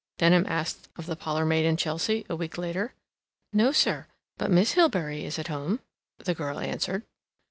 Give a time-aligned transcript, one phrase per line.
[0.17, 2.95] Denham asked, of the parlor maid in Chelsea, a week later.
[3.53, 4.07] "No, sir.
[4.39, 5.79] But Miss Hilbery is at home,"
[6.17, 7.05] the girl answered.